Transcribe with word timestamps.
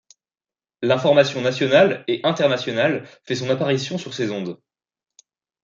L’information 0.81 1.41
nationale 1.43 2.03
et 2.07 2.21
internationale 2.23 3.05
fait 3.23 3.35
son 3.35 3.51
apparition 3.51 3.99
sur 3.99 4.15
ses 4.15 4.31
ondes. 4.31 4.59